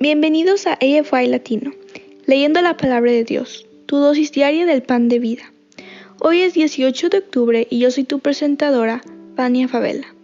[0.00, 1.72] Bienvenidos a AFY Latino,
[2.26, 5.52] leyendo la palabra de Dios, tu dosis diaria del pan de vida.
[6.20, 9.02] Hoy es 18 de octubre y yo soy tu presentadora,
[9.36, 10.14] Vania Favela.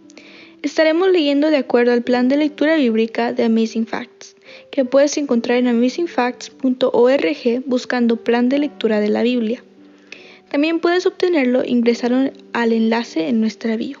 [0.61, 4.35] Estaremos leyendo de acuerdo al plan de lectura bíblica de Amazing Facts,
[4.71, 9.63] que puedes encontrar en amazingfacts.org buscando plan de lectura de la Biblia.
[10.51, 14.00] También puedes obtenerlo ingresando al enlace en nuestra bio.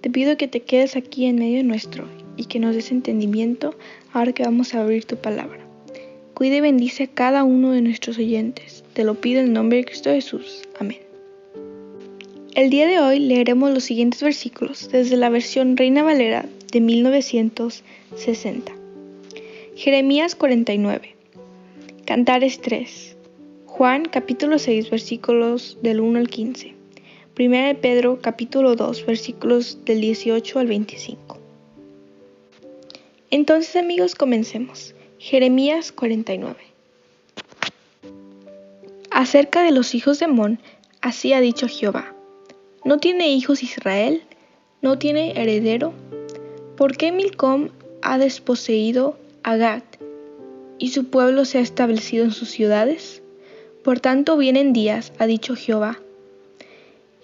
[0.00, 3.74] Te pido que te quedes aquí en medio nuestro y que nos des entendimiento
[4.12, 5.58] ahora que vamos a abrir tu palabra.
[6.34, 8.84] Cuide y bendice a cada uno de nuestros oyentes.
[8.92, 10.62] Te lo pido en nombre de Cristo Jesús.
[10.78, 10.98] Amén.
[12.54, 18.72] El día de hoy leeremos los siguientes versículos desde la versión Reina Valera de 1960.
[19.74, 21.14] Jeremías 49.
[22.04, 23.16] Cantares 3.
[23.66, 26.77] Juan capítulo 6 versículos del 1 al 15.
[27.38, 31.38] Primera de Pedro capítulo 2 versículos del 18 al 25.
[33.30, 34.92] Entonces amigos comencemos.
[35.20, 36.56] Jeremías 49.
[39.12, 40.58] Acerca de los hijos de Mon,
[41.00, 42.12] así ha dicho Jehová.
[42.84, 44.24] ¿No tiene hijos Israel?
[44.82, 45.92] ¿No tiene heredero?
[46.76, 47.68] ¿Por qué Milcom
[48.02, 49.84] ha desposeído a Gad
[50.78, 53.22] y su pueblo se ha establecido en sus ciudades?
[53.84, 56.00] Por tanto vienen días, ha dicho Jehová,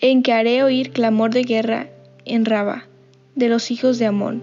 [0.00, 1.88] en que haré oír clamor de guerra
[2.24, 2.86] en Raba
[3.34, 4.42] de los hijos de Amón,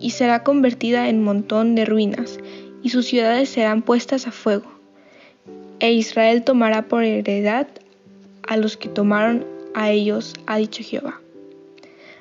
[0.00, 2.38] y será convertida en montón de ruinas,
[2.82, 4.70] y sus ciudades serán puestas a fuego.
[5.78, 7.68] E Israel tomará por heredad
[8.48, 11.20] a los que tomaron a ellos, ha dicho Jehová.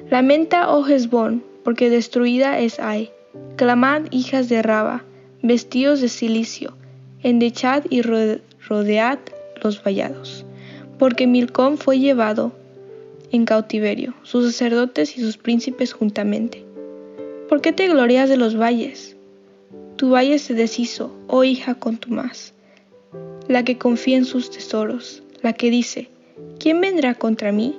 [0.09, 3.11] Lamenta, oh Hezbón, porque destruida es Ai.
[3.55, 5.03] Clamad, hijas de Raba,
[5.41, 6.75] vestidos de silicio,
[7.23, 9.19] endechad y rodead
[9.63, 10.45] los vallados,
[10.99, 12.51] porque Milcom fue llevado
[13.31, 16.65] en cautiverio, sus sacerdotes y sus príncipes juntamente.
[17.49, 19.15] ¿Por qué te glorias de los valles?
[19.95, 22.53] Tu valle se deshizo, oh hija contumaz,
[23.47, 26.09] la que confía en sus tesoros, la que dice,
[26.59, 27.75] ¿quién vendrá contra mí?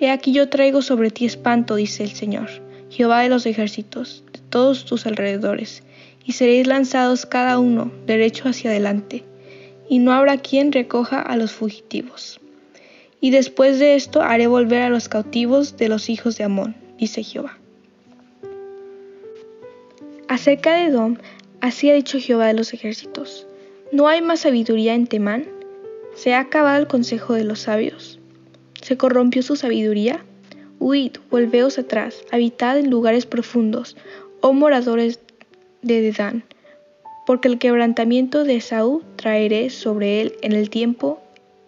[0.00, 2.48] He aquí yo traigo sobre ti espanto, dice el Señor,
[2.90, 5.82] Jehová de los ejércitos, de todos tus alrededores,
[6.24, 9.24] y seréis lanzados cada uno derecho hacia adelante
[9.88, 12.40] y no habrá quien recoja a los fugitivos.
[13.20, 17.22] Y después de esto haré volver a los cautivos de los hijos de Amón, dice
[17.22, 17.58] Jehová.
[20.28, 21.16] Acerca de Edom,
[21.60, 23.46] así ha dicho Jehová de los ejércitos,
[23.92, 25.46] ¿no hay más sabiduría en Temán?
[26.14, 28.20] ¿Se ha acabado el consejo de los sabios?
[28.82, 30.24] ¿Se corrompió su sabiduría?
[30.78, 33.96] Huid, volveos atrás, habitad en lugares profundos,
[34.40, 35.20] oh moradores
[35.82, 36.44] de Dedán
[37.28, 41.20] porque el quebrantamiento de Esaú traeré sobre él en el tiempo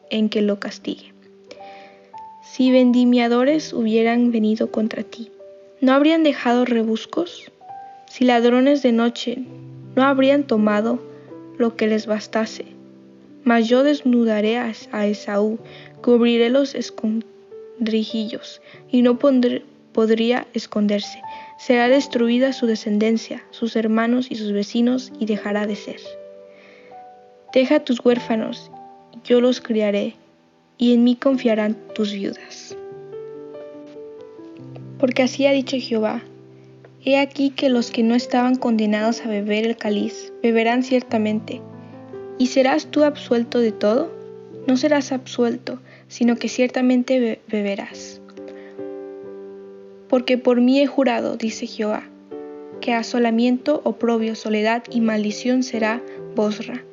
[0.08, 1.09] en que lo castigue.
[2.52, 5.30] Si vendimiadores hubieran venido contra ti,
[5.80, 7.50] ¿no habrían dejado rebuscos?
[8.06, 9.38] Si ladrones de noche,
[9.94, 11.00] ¿no habrían tomado
[11.58, 12.66] lo que les bastase?
[13.44, 15.58] Mas yo desnudaré a Esaú,
[16.02, 18.60] cubriré los escondrijillos,
[18.90, 21.20] y no podría esconderse
[21.60, 26.00] será destruida su descendencia, sus hermanos y sus vecinos, y dejará de ser.
[27.52, 28.70] Deja tus huérfanos,
[29.24, 30.14] yo los criaré,
[30.80, 32.76] y en mí confiarán tus viudas.
[34.98, 36.24] Porque así ha dicho Jehová,
[37.02, 41.62] He aquí que los que no estaban condenados a beber el cáliz, beberán ciertamente.
[42.36, 44.12] ¿Y serás tú absuelto de todo?
[44.66, 48.20] No serás absuelto, sino que ciertamente beberás.
[50.08, 52.02] Porque por mí he jurado, dice Jehová,
[52.82, 56.02] que asolamiento, oprobio, soledad y maldición será
[56.34, 56.84] Bosra,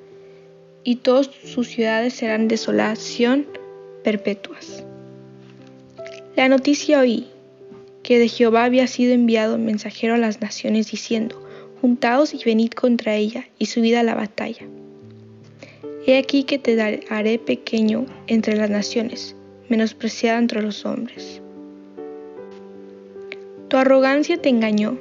[0.86, 3.46] y todas sus ciudades serán desolación
[4.08, 4.86] perpetuas.
[6.38, 7.28] La noticia oí,
[8.04, 11.46] que de Jehová había sido enviado mensajero a las naciones diciendo,
[11.82, 14.66] Juntaos y venid contra ella, y subid a la batalla.
[16.06, 19.36] He aquí que te haré pequeño entre las naciones,
[19.68, 21.42] menospreciado entre los hombres.
[23.68, 24.98] Tu arrogancia te engañó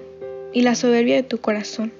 [0.52, 1.92] y la soberbia de tu corazón.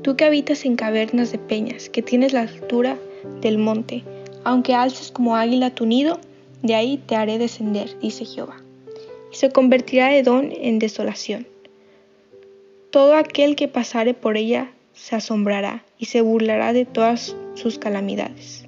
[0.00, 2.96] Tú que habitas en cavernas de peñas, que tienes la altura
[3.42, 4.04] del monte,
[4.44, 6.20] aunque alces como águila tu nido,
[6.62, 8.56] de ahí te haré descender, dice Jehová.
[9.32, 11.46] Y se convertirá Edom en desolación.
[12.90, 18.64] Todo aquel que pasare por ella se asombrará y se burlará de todas sus calamidades,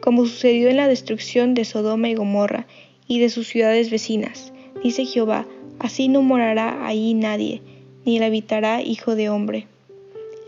[0.00, 2.66] como sucedió en la destrucción de Sodoma y Gomorra
[3.08, 4.52] y de sus ciudades vecinas,
[4.82, 5.46] dice Jehová,
[5.80, 7.62] así no morará allí nadie,
[8.04, 9.66] ni la habitará hijo de hombre.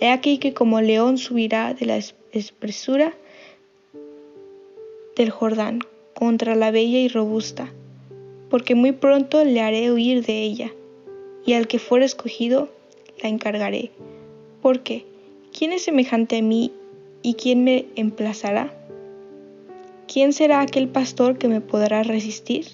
[0.01, 1.99] He aquí que como león subirá de la
[2.33, 3.13] espesura
[5.21, 5.81] del Jordán
[6.15, 7.71] contra la bella y robusta,
[8.49, 10.73] porque muy pronto le haré huir de ella,
[11.45, 12.71] y al que fuera escogido
[13.23, 13.91] la encargaré.
[14.63, 15.05] Porque,
[15.53, 16.73] ¿quién es semejante a mí
[17.21, 18.73] y quién me emplazará?
[20.11, 22.69] ¿Quién será aquel pastor que me podrá resistir?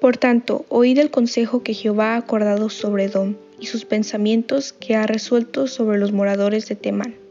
[0.00, 4.96] Por tanto, oíd el consejo que Jehová ha acordado sobre Edom y sus pensamientos que
[4.96, 7.29] ha resuelto sobre los moradores de Temán.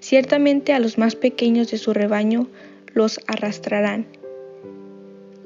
[0.00, 2.48] Ciertamente a los más pequeños de su rebaño
[2.94, 4.06] los arrastrarán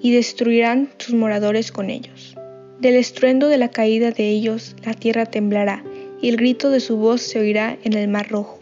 [0.00, 2.36] y destruirán sus moradores con ellos.
[2.78, 5.84] Del estruendo de la caída de ellos la tierra temblará
[6.20, 8.60] y el grito de su voz se oirá en el mar rojo.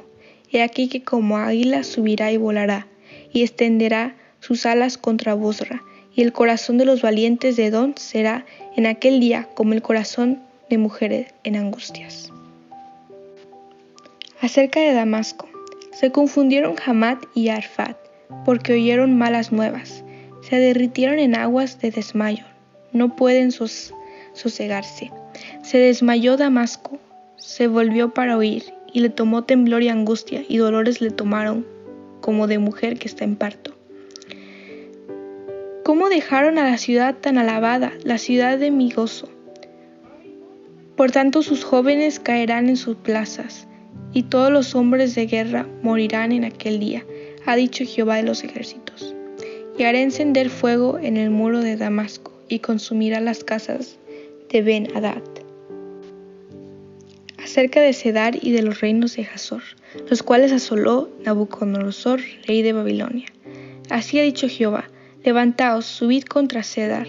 [0.50, 2.86] He aquí que como águila subirá y volará
[3.32, 5.82] y extenderá sus alas contra Bosra
[6.14, 8.44] y el corazón de los valientes de Edom será
[8.76, 12.30] en aquel día como el corazón de mujeres en angustias.
[14.40, 15.48] Acerca de Damasco,
[15.92, 17.96] se confundieron Hamad y Arfat,
[18.44, 20.04] porque oyeron malas nuevas,
[20.40, 22.44] se derritieron en aguas de desmayo,
[22.92, 25.12] no pueden sosegarse.
[25.62, 26.98] Se desmayó Damasco,
[27.36, 31.66] se volvió para oír, y le tomó temblor y angustia, y dolores le tomaron
[32.20, 33.74] como de mujer que está en parto.
[35.84, 39.28] ¿Cómo dejaron a la ciudad tan alabada, la ciudad de mi gozo?
[40.96, 43.66] Por tanto sus jóvenes caerán en sus plazas,
[44.12, 47.04] y todos los hombres de guerra morirán en aquel día,
[47.46, 49.14] ha dicho Jehová de los ejércitos.
[49.78, 53.98] Y haré encender fuego en el muro de Damasco, y consumirá las casas
[54.50, 55.22] de Ben Hadad.
[57.42, 59.62] Acerca de Cedar y de los reinos de Hazor,
[60.08, 63.26] los cuales asoló Nabucodonosor, rey de Babilonia.
[63.88, 64.90] Así ha dicho Jehová,
[65.24, 67.06] Levantaos, subid contra Cedar,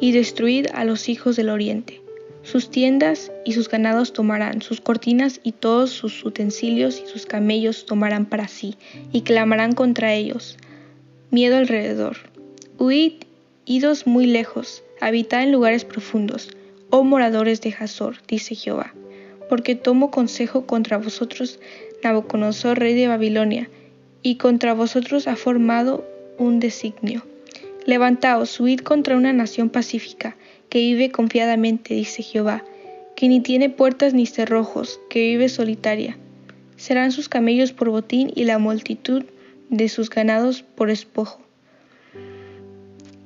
[0.00, 2.00] y destruid a los hijos del oriente.
[2.42, 7.86] Sus tiendas y sus ganados tomarán, sus cortinas y todos sus utensilios y sus camellos
[7.86, 8.76] tomarán para sí,
[9.12, 10.56] y clamarán contra ellos.
[11.30, 12.16] Miedo alrededor.
[12.78, 13.12] Huid,
[13.66, 16.50] idos muy lejos, habitad en lugares profundos,
[16.90, 18.94] oh moradores de Hazor, dice Jehová,
[19.48, 21.60] porque tomo consejo contra vosotros,
[22.02, 23.68] Nabucodonosor, rey de Babilonia,
[24.22, 26.06] y contra vosotros ha formado
[26.38, 27.24] un designio.
[27.84, 30.36] Levantaos, subid contra una nación pacífica,
[30.68, 32.64] que vive confiadamente, dice Jehová,
[33.16, 36.16] que ni tiene puertas ni cerrojos, que vive solitaria.
[36.76, 39.24] Serán sus camellos por botín y la multitud
[39.70, 41.40] de sus ganados por espojo.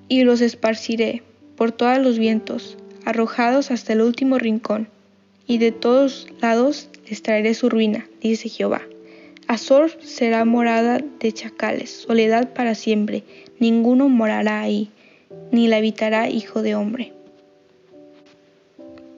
[0.09, 1.23] Y los esparciré
[1.57, 4.89] por todos los vientos, arrojados hasta el último rincón,
[5.47, 8.83] y de todos lados les traeré su ruina, dice Jehová.
[9.49, 13.25] Azor será morada de chacales, soledad para siempre,
[13.59, 14.91] ninguno morará ahí,
[15.51, 17.13] ni la habitará hijo de hombre.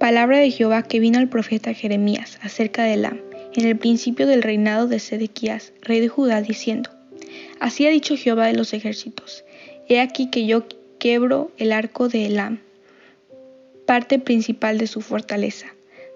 [0.04, 3.22] Palabra de Jehová que vino al profeta Jeremías acerca de Elam,
[3.54, 6.90] en el principio del reinado de Sedequías, rey de Judá, diciendo,
[7.58, 9.46] Así ha dicho Jehová de los ejércitos,
[9.88, 10.64] he aquí que yo
[10.98, 12.60] quebro el arco de Elam,
[13.86, 15.68] parte principal de su fortaleza.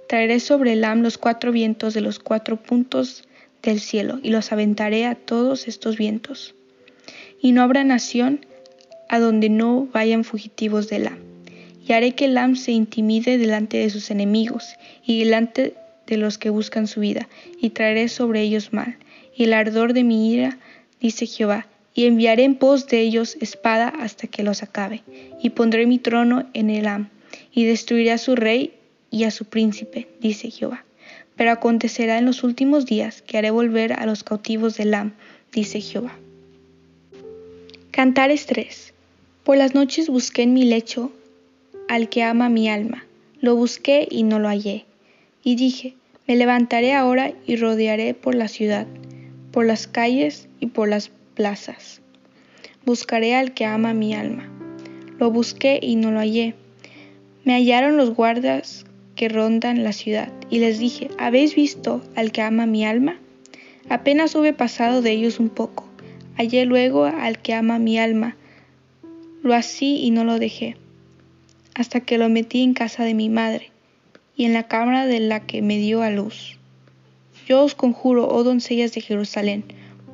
[0.06, 3.26] Traeré sobre Elam los cuatro vientos de los cuatro puntos
[3.62, 6.54] del cielo y los aventaré a todos estos vientos.
[7.40, 8.44] Y no habrá nación
[9.08, 11.27] a donde no vayan fugitivos de Elam.
[11.88, 14.76] Y haré que Elam se intimide delante de sus enemigos
[15.06, 15.74] y delante
[16.06, 17.28] de los que buscan su vida,
[17.60, 18.98] y traeré sobre ellos mal,
[19.34, 20.58] y el ardor de mi ira,
[21.00, 25.02] dice Jehová, y enviaré en pos de ellos espada hasta que los acabe,
[25.42, 27.08] y pondré mi trono en Elam,
[27.52, 28.74] y destruiré a su rey
[29.10, 30.84] y a su príncipe, dice Jehová.
[31.36, 35.14] Pero acontecerá en los últimos días que haré volver a los cautivos de Elam,
[35.52, 36.14] dice Jehová.
[37.92, 38.92] Cantares 3.
[39.42, 41.12] Por las noches busqué en mi lecho
[41.88, 43.04] al que ama mi alma.
[43.40, 44.84] Lo busqué y no lo hallé.
[45.42, 45.94] Y dije,
[46.26, 48.86] me levantaré ahora y rodearé por la ciudad,
[49.50, 52.00] por las calles y por las plazas.
[52.84, 54.48] Buscaré al que ama mi alma.
[55.18, 56.54] Lo busqué y no lo hallé.
[57.44, 58.84] Me hallaron los guardas
[59.18, 63.18] que rondan la ciudad, y les dije, ¿habéis visto al que ama mi alma?
[63.88, 65.84] Apenas hube pasado de ellos un poco,
[66.36, 68.36] hallé luego al que ama mi alma,
[69.42, 70.76] lo así y no lo dejé,
[71.78, 73.70] hasta que lo metí en casa de mi madre,
[74.36, 76.58] y en la cámara de la que me dio a luz.
[77.46, 79.64] Yo os conjuro, oh doncellas de Jerusalén,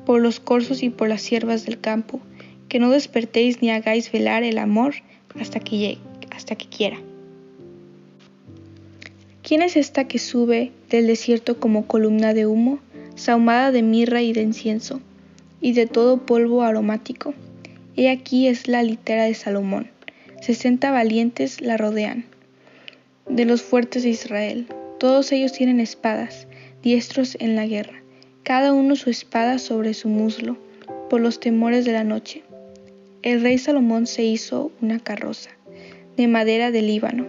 [0.05, 2.21] por los corzos y por las siervas del campo,
[2.69, 4.93] que no despertéis ni hagáis velar el amor
[5.39, 6.97] hasta que llegue, hasta que quiera.
[9.41, 12.79] ¿Quién es esta que sube del desierto como columna de humo,
[13.15, 15.01] sahumada de mirra y de incienso,
[15.61, 17.33] y de todo polvo aromático?
[17.95, 19.94] He aquí es la litera de Salomón.
[20.41, 22.25] Sesenta valientes la rodean,
[23.29, 24.67] de los fuertes de Israel.
[24.99, 26.47] Todos ellos tienen espadas,
[26.83, 28.03] diestros en la guerra,
[28.43, 30.57] cada uno su espada sobre su muslo,
[31.09, 32.43] por los temores de la noche.
[33.23, 35.49] El rey Salomón se hizo una carroza,
[36.15, 37.25] de madera de Líbano.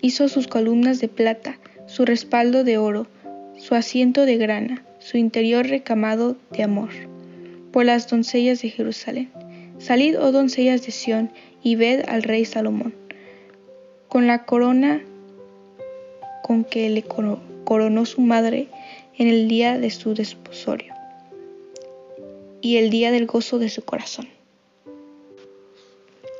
[0.00, 3.06] Hizo sus columnas de plata, su respaldo de oro,
[3.58, 6.90] su asiento de grana, su interior recamado de amor,
[7.72, 9.30] por las doncellas de Jerusalén.
[9.78, 11.30] Salid, oh doncellas de Sión,
[11.62, 12.94] y ved al rey Salomón,
[14.08, 15.02] con la corona
[16.42, 18.68] con que le coronó su madre
[19.18, 20.94] en el día de su desposorio
[22.60, 24.28] y el día del gozo de su corazón.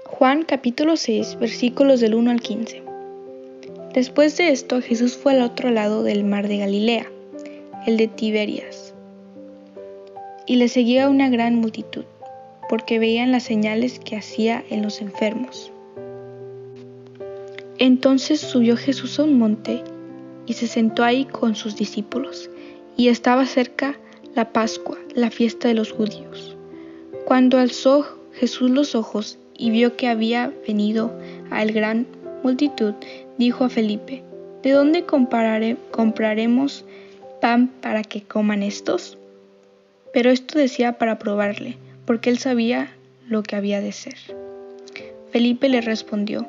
[0.07, 2.83] Juan capítulo 6 versículos del 1 al 15.
[3.95, 7.07] Después de esto Jesús fue al otro lado del mar de Galilea,
[7.87, 8.95] el de Tiberias,
[10.47, 12.05] y le seguía una gran multitud
[12.69, 15.73] porque veían las señales que hacía en los enfermos.
[17.79, 19.83] Entonces subió Jesús a un monte
[20.47, 22.51] y se sentó ahí con sus discípulos,
[22.97, 23.97] y estaba cerca
[24.35, 26.57] la Pascua, la fiesta de los judíos.
[27.25, 31.13] Cuando alzó Jesús los ojos y vio que había venido
[31.51, 32.07] a el gran
[32.43, 32.95] multitud,
[33.37, 34.23] dijo a Felipe,
[34.63, 36.85] ¿de dónde compraremos
[37.41, 39.19] pan para que coman estos?
[40.13, 41.77] Pero esto decía para probarle,
[42.09, 42.89] porque él sabía
[43.29, 44.17] lo que había de ser.
[45.31, 46.49] Felipe le respondió,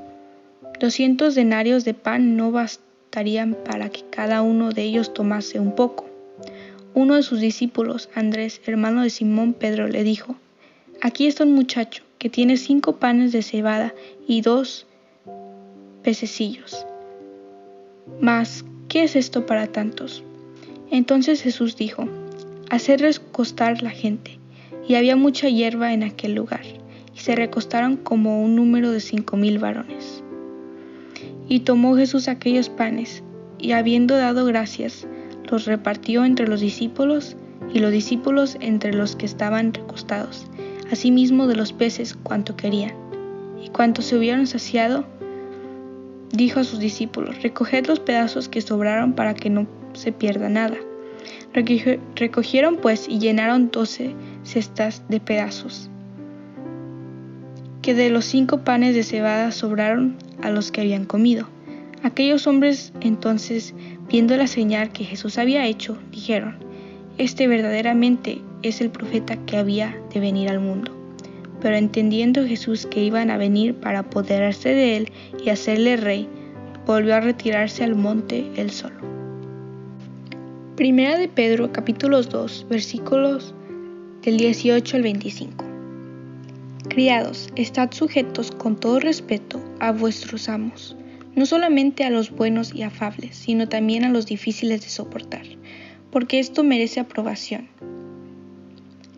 [0.79, 6.05] doscientos denarios de pan no bastarían para que cada uno de ellos tomase un poco.
[6.93, 10.37] Uno de sus discípulos, Andrés, hermano de Simón Pedro, le dijo,
[11.01, 13.93] Aquí está un muchacho que tiene cinco panes de cebada
[14.25, 14.87] y dos
[16.03, 16.85] pececillos.
[18.21, 20.23] Mas, ¿qué es esto para tantos?
[20.89, 22.07] Entonces Jesús dijo,
[22.69, 24.39] Hacer recostar la gente
[24.89, 26.63] y había mucha hierba en aquel lugar,
[27.15, 30.23] y se recostaron como un número de cinco mil varones.
[31.47, 33.23] Y tomó Jesús aquellos panes,
[33.59, 35.07] y habiendo dado gracias,
[35.43, 37.37] los repartió entre los discípulos,
[37.71, 40.47] y los discípulos entre los que estaban recostados,
[40.91, 42.95] asimismo de los peces cuanto querían.
[43.63, 45.05] Y cuanto se hubieron saciado,
[46.31, 50.77] dijo a sus discípulos, recoged los pedazos que sobraron para que no se pierda nada.
[51.53, 54.15] Recogieron pues y llenaron doce
[54.49, 55.89] cestas de pedazos,
[57.81, 61.47] que de los cinco panes de cebada sobraron a los que habían comido.
[62.01, 63.73] Aquellos hombres entonces,
[64.09, 66.57] viendo la señal que Jesús había hecho, dijeron,
[67.17, 70.95] Este verdaderamente es el profeta que había de venir al mundo.
[71.61, 75.11] Pero entendiendo Jesús que iban a venir para apoderarse de él
[75.43, 76.27] y hacerle rey,
[76.85, 78.95] volvió a retirarse al monte él solo.
[80.77, 83.53] Primera de Pedro capítulos 2 versículos
[84.23, 85.65] del 18 al 25.
[86.89, 90.97] Criados, estad sujetos con todo respeto a vuestros amos,
[91.35, 95.45] no solamente a los buenos y afables, sino también a los difíciles de soportar,
[96.11, 97.69] porque esto merece aprobación.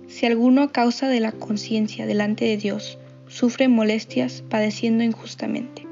[0.07, 5.87] Si alguno a causa de la conciencia delante de Dios sufre molestias padeciendo injustamente.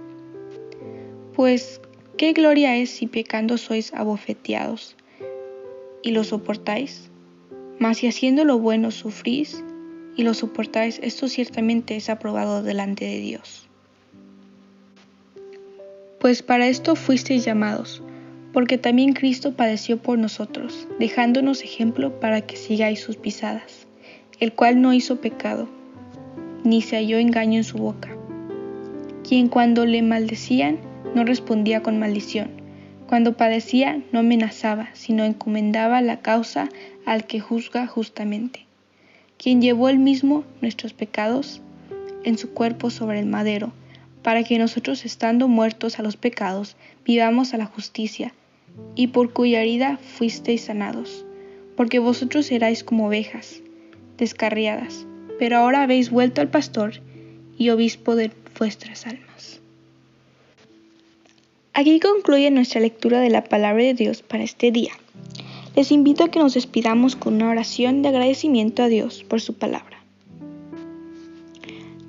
[1.34, 1.82] Pues,
[2.18, 4.96] ¿qué gloria es si pecando sois abofeteados
[6.04, 7.09] y lo soportáis?
[7.80, 9.64] Mas si haciendo lo bueno sufrís
[10.18, 13.70] y lo soportáis, esto ciertamente es aprobado delante de Dios.
[16.20, 18.04] Pues para esto fuisteis llamados,
[18.52, 23.88] porque también Cristo padeció por nosotros, dejándonos ejemplo para que sigáis sus pisadas,
[24.42, 25.70] el cual no hizo pecado,
[26.66, 28.10] ni se halló engaño en su boca,
[29.26, 30.80] quien cuando le maldecían
[31.16, 32.59] no respondía con maldición,
[33.10, 36.70] cuando padecía no amenazaba, sino encomendaba la causa
[37.08, 38.68] al que juzga justamente,
[39.40, 41.60] quien llevó él mismo nuestros pecados
[42.24, 43.74] en su cuerpo sobre el madero,
[44.22, 48.32] para que nosotros estando muertos a los pecados, vivamos a la justicia,
[48.94, 51.26] y por cuya herida fuisteis sanados,
[51.76, 53.64] porque vosotros erais como ovejas,
[54.20, 55.08] descarriadas,
[55.40, 57.02] pero ahora habéis vuelto al pastor
[57.58, 59.62] y obispo de vuestras almas.
[61.80, 64.92] Aquí concluye nuestra lectura de la palabra de Dios para este día.
[65.78, 69.54] Les invito a que nos despidamos con una oración de agradecimiento a Dios por su
[69.54, 70.04] palabra.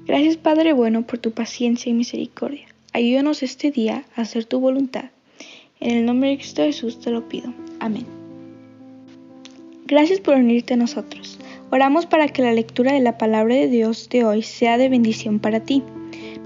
[0.09, 2.67] Gracias Padre bueno por tu paciencia y misericordia.
[2.93, 5.11] Ayúdanos este día a hacer tu voluntad.
[5.79, 7.55] En el nombre de Cristo Jesús te lo pido.
[7.79, 8.07] Amén.
[9.87, 11.39] Gracias por unirte a nosotros.
[11.71, 15.39] Oramos para que la lectura de la palabra de Dios de hoy sea de bendición
[15.39, 15.85] para ti.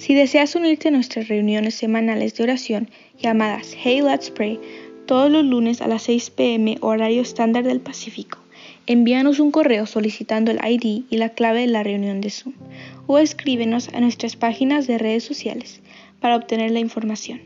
[0.00, 2.88] Si deseas unirte a nuestras reuniones semanales de oración
[3.18, 4.58] llamadas Hey Let's Pray
[5.04, 8.38] todos los lunes a las 6 pm horario estándar del Pacífico,
[8.86, 12.54] envíanos un correo solicitando el ID y la clave de la reunión de Zoom
[13.06, 15.82] o escríbenos a nuestras páginas de redes sociales
[16.18, 17.42] para obtener la información.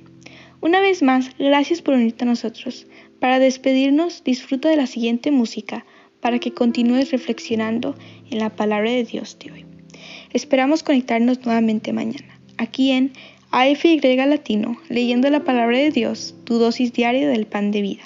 [0.60, 2.86] Una vez más, gracias por unirte a nosotros.
[3.18, 5.84] Para despedirnos, disfruta de la siguiente música
[6.20, 7.96] para que continúes reflexionando
[8.30, 9.66] en la palabra de Dios de hoy.
[10.32, 13.12] Esperamos conectarnos nuevamente mañana aquí en
[13.50, 18.02] AFY Latino, leyendo la palabra de Dios, tu dosis diaria del pan de vida.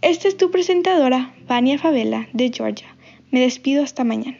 [0.00, 2.94] Esta es tu presentadora, Vania Favela, de Georgia.
[3.30, 4.38] Me despido hasta mañana.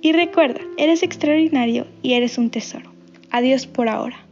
[0.00, 2.92] Y recuerda, eres extraordinario y eres un tesoro.
[3.30, 4.27] Adiós por ahora.